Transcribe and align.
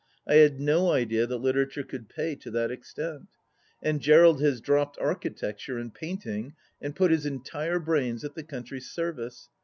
I 0.27 0.37
had 0.37 0.59
no 0.59 0.89
idea 0.89 1.27
that 1.27 1.37
literature 1.37 1.83
could 1.83 2.09
pay 2.09 2.33
to 2.33 2.49
that 2.49 2.71
extent? 2.71 3.27
And 3.83 4.01
Gerald 4.01 4.41
has 4.41 4.59
dropped 4.59 4.97
architecture 4.99 5.77
and 5.77 5.93
painting 5.93 6.55
and 6.81 6.95
put 6.95 7.11
his 7.11 7.27
entire 7.27 7.77
brains 7.77 8.23
at 8.23 8.33
the 8.33 8.41
country's 8.43 8.89
service. 8.89 9.49